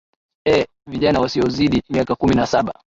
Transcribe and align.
ee 0.47 0.65
vijana 0.89 1.19
wasiozidi 1.19 1.83
miaka 1.89 2.15
kumi 2.15 2.35
na 2.35 2.47
saba 2.47 2.73